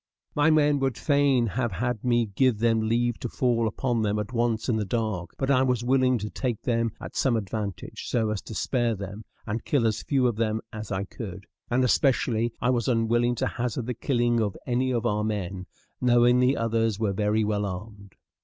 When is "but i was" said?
5.37-5.83